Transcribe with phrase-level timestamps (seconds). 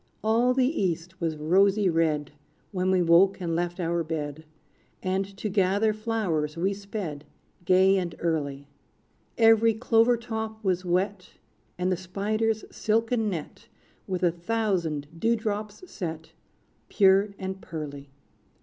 [0.23, 2.31] All the East was rosy red,
[2.71, 4.45] When we woke and left our bed;
[5.03, 7.23] And to gather flowers we sped,
[7.65, 8.67] Gay and early.
[9.37, 11.33] Every clover top was wet,
[11.77, 13.67] And the spider's silken net
[14.07, 16.31] With a thousand dew drops set,
[16.89, 18.09] Pure and pearly.